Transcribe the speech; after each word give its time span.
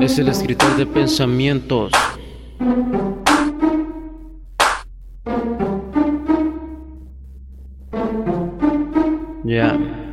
Es 0.00 0.18
el 0.18 0.28
escritor 0.28 0.74
de 0.76 0.86
pensamientos. 0.86 1.92
Ya. 9.44 10.07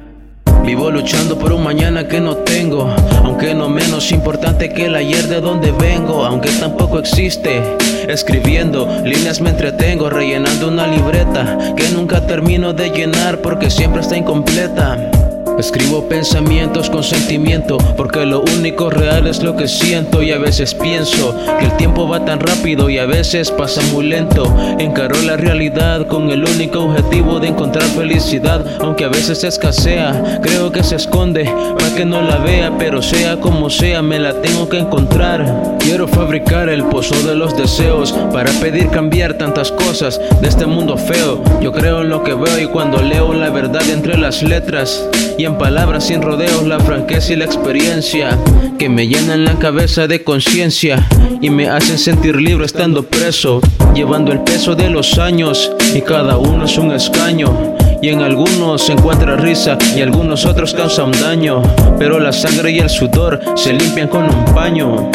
Vivo 0.66 0.90
luchando 0.90 1.38
por 1.38 1.54
un 1.54 1.64
mañana 1.64 2.08
que 2.08 2.20
no 2.20 2.38
tengo, 2.38 2.90
aunque 3.24 3.54
no 3.54 3.70
menos 3.70 4.12
importante 4.12 4.74
que 4.74 4.86
el 4.86 4.96
ayer 4.96 5.28
de 5.28 5.40
donde 5.40 5.72
vengo, 5.72 6.26
aunque 6.26 6.50
tampoco 6.50 6.98
existe. 6.98 7.62
Escribiendo 8.08 8.88
líneas 9.04 9.42
me 9.42 9.52
entretengo, 9.52 10.10
rellenando 10.10 10.68
una 10.68 10.88
libreta 10.88 11.76
que 11.78 11.90
nunca 11.90 12.26
termino 12.26 12.74
de 12.74 12.90
llenar 12.90 13.42
porque 13.42 13.70
siempre 13.70 14.02
está 14.02 14.18
incompleta. 14.18 15.25
Escribo 15.58 16.10
pensamientos 16.10 16.90
con 16.90 17.02
sentimiento, 17.02 17.78
porque 17.96 18.26
lo 18.26 18.42
único 18.58 18.90
real 18.90 19.26
es 19.26 19.42
lo 19.42 19.56
que 19.56 19.70
siento 19.70 20.22
y 20.22 20.32
a 20.34 20.38
veces 20.38 20.76
pienso 20.76 21.34
que 21.60 21.66
el 21.66 21.78
tiempo 21.78 22.10
va 22.10 22.26
tan 22.26 22.42
rápido 22.42 22.90
y 22.90 22.98
a 22.98 23.06
veces 23.06 23.52
pasa 23.52 23.82
muy 23.94 24.08
lento. 24.08 24.54
Encaro 24.80 25.16
la 25.22 25.38
realidad 25.38 26.08
con 26.08 26.30
el 26.30 26.44
único 26.44 26.80
objetivo 26.80 27.40
de 27.40 27.48
encontrar 27.48 27.86
felicidad, 27.86 28.66
aunque 28.82 29.06
a 29.06 29.10
veces 29.10 29.46
escasea, 29.46 30.40
creo 30.42 30.74
que 30.74 30.84
se 30.84 30.98
esconde 30.98 31.46
para 31.46 31.96
que 31.96 32.04
no 32.04 32.22
la 32.22 32.38
vea, 32.38 32.78
pero 32.78 33.02
sea 33.02 33.40
como 33.40 33.70
sea 33.70 34.02
me 34.02 34.20
la 34.20 34.42
tengo 34.42 34.68
que 34.68 34.80
encontrar. 34.80 35.78
Quiero 35.80 36.08
fabricar 36.08 36.68
el 36.68 36.84
pozo 36.84 37.16
de 37.26 37.36
los 37.36 37.56
deseos 37.56 38.12
para 38.34 38.52
pedir 38.60 38.90
cambiar 38.90 39.36
tantas 39.36 39.72
cosas 39.72 40.20
de 40.42 40.48
este 40.50 40.66
mundo 40.66 40.98
feo. 40.98 41.42
Yo 41.62 41.72
creo 41.72 42.02
en 42.02 42.10
lo 42.10 42.24
que 42.24 42.34
veo 42.34 42.60
y 42.60 42.66
cuando 42.66 43.02
leo 43.02 43.34
la 43.34 43.50
verdad 43.50 43.88
entre 43.90 44.18
las 44.18 44.44
letras 44.44 45.08
y 45.38 45.46
en 45.46 45.58
palabras 45.58 46.06
sin 46.06 46.22
rodeos 46.22 46.64
la 46.64 46.80
franqueza 46.80 47.34
y 47.34 47.36
la 47.36 47.46
experiencia 47.46 48.38
que 48.78 48.90
me 48.90 49.08
llenan 49.08 49.46
la 49.46 49.58
cabeza 49.58 50.08
de 50.08 50.24
conciencia 50.24 51.08
y 51.42 51.50
me 51.50 51.68
hacen 51.68 51.98
sentir 51.98 52.36
libre 52.38 52.66
estando 52.66 53.04
preso, 53.04 53.62
llevando 53.94 54.32
el 54.32 54.42
peso 54.42 54.76
de 54.76 54.90
los 54.90 55.18
años 55.18 55.72
y 55.94 56.02
cada 56.02 56.38
uno 56.38 56.66
es 56.66 56.78
un 56.78 56.92
escaño. 56.92 57.76
Y 58.02 58.10
en 58.10 58.22
algunos 58.22 58.84
se 58.84 58.94
encuentra 58.94 59.36
risa 59.36 59.78
y 59.96 60.02
algunos 60.02 60.46
otros 60.46 60.74
causan 60.74 61.12
daño, 61.12 61.62
pero 61.98 62.20
la 62.20 62.32
sangre 62.32 62.72
y 62.72 62.80
el 62.80 62.90
sudor 62.90 63.40
se 63.56 63.74
limpian 63.74 64.08
con 64.08 64.24
un 64.24 64.46
paño. 64.54 65.12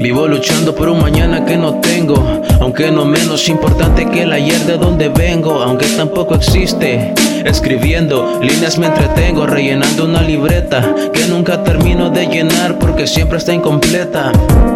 Vivo 0.00 0.28
luchando 0.28 0.76
por 0.76 0.88
un 0.88 1.00
mañana 1.00 1.44
que 1.44 1.56
no 1.56 1.80
tengo, 1.80 2.14
aunque 2.60 2.88
no 2.92 3.04
menos 3.04 3.48
importante 3.48 4.08
que 4.08 4.22
el 4.22 4.32
ayer 4.32 4.60
de 4.60 4.78
donde 4.78 5.08
vengo, 5.08 5.60
aunque 5.60 5.86
tampoco 5.86 6.36
existe. 6.36 7.12
Escribiendo 7.44 8.38
líneas 8.40 8.78
me 8.78 8.86
entretengo, 8.86 9.46
rellenando 9.46 10.04
una 10.04 10.22
libreta 10.22 10.82
que 11.12 11.26
nunca 11.26 11.64
termino 11.64 12.10
de 12.10 12.26
llenar 12.26 12.78
porque 12.78 13.08
siempre 13.08 13.38
está 13.38 13.52
incompleta. 13.52 14.30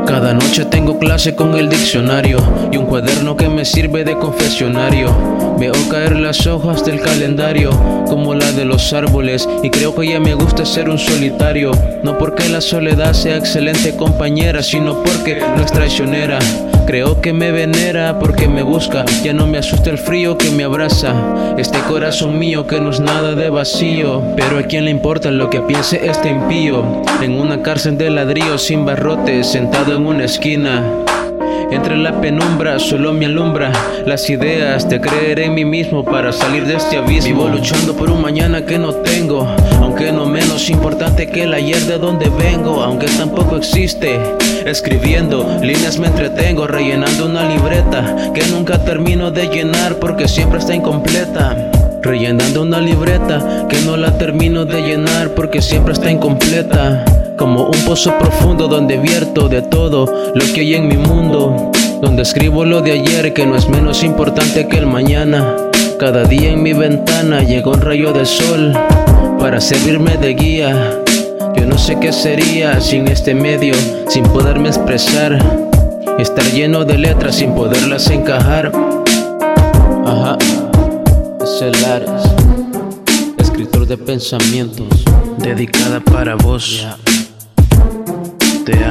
Cada 0.06 0.34
noche 0.34 0.64
tengo 0.64 0.98
clase 0.98 1.36
con 1.36 1.54
el 1.54 1.68
diccionario 1.68 2.38
y 2.72 2.76
un 2.76 2.86
cuaderno 2.86 3.36
que 3.36 3.48
me 3.48 3.64
sirve 3.64 4.04
de 4.04 4.18
confesionario. 4.18 5.14
Veo 5.58 5.74
caer 5.88 6.16
las 6.16 6.46
hojas 6.48 6.84
del 6.84 7.00
calendario 7.00 7.70
como 8.08 8.34
la 8.34 8.50
de 8.52 8.64
los 8.64 8.92
árboles 8.92 9.48
y 9.62 9.70
creo 9.70 9.94
que 9.94 10.08
ya 10.08 10.18
me 10.18 10.34
gusta 10.34 10.64
ser 10.66 10.90
un 10.90 10.98
solitario. 10.98 11.70
No 12.02 12.18
porque 12.18 12.48
la 12.48 12.60
soledad 12.60 13.12
sea 13.12 13.36
excelente 13.36 13.96
compañera, 13.96 14.62
sino 14.62 14.94
porque 15.02 15.11
no 15.56 15.62
es 15.62 15.72
traicionera. 15.72 16.38
Creo 16.86 17.20
que 17.20 17.32
me 17.32 17.52
venera 17.52 18.18
porque 18.18 18.48
me 18.48 18.62
busca, 18.62 19.04
ya 19.22 19.32
no 19.32 19.46
me 19.46 19.58
asusta 19.58 19.90
el 19.90 19.98
frío 19.98 20.36
que 20.36 20.50
me 20.50 20.64
abraza. 20.64 21.14
Este 21.56 21.78
corazón 21.80 22.38
mío 22.38 22.66
que 22.66 22.80
no 22.80 22.90
es 22.90 23.00
nada 23.00 23.34
de 23.34 23.50
vacío, 23.50 24.22
pero 24.36 24.58
a 24.58 24.62
quién 24.62 24.86
le 24.86 24.90
importa 24.90 25.30
lo 25.30 25.48
que 25.48 25.60
piense 25.60 26.06
este 26.06 26.30
impío. 26.30 27.02
En 27.22 27.40
una 27.40 27.62
cárcel 27.62 27.98
de 27.98 28.10
ladrillos 28.10 28.62
sin 28.62 28.84
barrotes, 28.84 29.46
sentado 29.46 29.94
en 29.94 30.06
una 30.06 30.24
esquina. 30.24 30.82
Entre 31.72 31.96
la 31.96 32.20
penumbra 32.20 32.78
solo 32.78 33.14
me 33.14 33.24
alumbra 33.24 33.72
las 34.04 34.28
ideas 34.28 34.88
de 34.90 35.00
creer 35.00 35.40
en 35.40 35.54
mí 35.54 35.64
mismo 35.64 36.04
para 36.04 36.30
salir 36.30 36.66
de 36.66 36.76
este 36.76 36.98
abismo. 36.98 37.44
Vivo 37.44 37.48
luchando 37.48 37.96
por 37.96 38.10
un 38.10 38.20
mañana 38.20 38.66
que 38.66 38.78
no 38.78 38.92
tengo, 38.92 39.48
aunque 39.80 40.12
no 40.12 40.26
menos 40.26 40.68
importante 40.68 41.28
que 41.28 41.44
el 41.44 41.54
ayer 41.54 41.80
de 41.80 41.96
donde 41.96 42.28
vengo, 42.28 42.82
aunque 42.82 43.06
tampoco 43.06 43.56
existe. 43.56 44.20
Escribiendo 44.66 45.58
líneas 45.62 45.98
me 45.98 46.08
entretengo, 46.08 46.66
rellenando 46.66 47.24
una 47.24 47.48
libreta 47.48 48.32
que 48.34 48.44
nunca 48.48 48.84
termino 48.84 49.30
de 49.30 49.46
llenar 49.48 49.96
porque 49.96 50.28
siempre 50.28 50.58
está 50.58 50.74
incompleta. 50.74 51.81
Rellenando 52.02 52.62
una 52.62 52.80
libreta 52.80 53.66
que 53.68 53.80
no 53.82 53.96
la 53.96 54.18
termino 54.18 54.64
de 54.64 54.82
llenar 54.82 55.30
porque 55.36 55.62
siempre 55.62 55.92
está 55.92 56.10
incompleta. 56.10 57.04
Como 57.38 57.66
un 57.66 57.84
pozo 57.86 58.18
profundo 58.18 58.66
donde 58.66 58.98
vierto 58.98 59.48
de 59.48 59.62
todo 59.62 60.06
lo 60.34 60.44
que 60.52 60.62
hay 60.62 60.74
en 60.74 60.88
mi 60.88 60.96
mundo. 60.96 61.70
Donde 62.00 62.22
escribo 62.22 62.64
lo 62.64 62.80
de 62.80 62.92
ayer 62.92 63.32
que 63.32 63.46
no 63.46 63.54
es 63.54 63.68
menos 63.68 64.02
importante 64.02 64.66
que 64.66 64.78
el 64.78 64.86
mañana. 64.86 65.56
Cada 66.00 66.24
día 66.24 66.50
en 66.50 66.64
mi 66.64 66.72
ventana 66.72 67.44
llega 67.44 67.70
un 67.70 67.80
rayo 67.80 68.12
de 68.12 68.26
sol 68.26 68.72
para 69.38 69.60
servirme 69.60 70.16
de 70.16 70.34
guía. 70.34 70.98
Yo 71.54 71.66
no 71.66 71.78
sé 71.78 72.00
qué 72.00 72.12
sería 72.12 72.80
sin 72.80 73.06
este 73.06 73.32
medio, 73.32 73.74
sin 74.08 74.24
poderme 74.24 74.70
expresar. 74.70 75.38
Estar 76.18 76.44
lleno 76.46 76.84
de 76.84 76.98
letras 76.98 77.36
sin 77.36 77.54
poderlas 77.54 78.10
encajar. 78.10 78.72
Ajá, 80.04 80.36
es 81.54 81.62
el 81.62 81.84
Ares, 81.84 82.22
escritor 83.36 83.86
de 83.86 83.98
pensamientos, 83.98 84.86
dedicada 85.38 86.00
para 86.00 86.34
vos. 86.34 86.86
Te 88.64 88.84